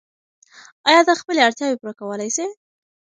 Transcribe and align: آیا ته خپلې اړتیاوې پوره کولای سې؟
آیا 0.89 1.01
ته 1.07 1.13
خپلې 1.21 1.39
اړتیاوې 1.47 1.79
پوره 1.79 1.93
کولای 1.99 2.29
سې؟ 2.35 2.45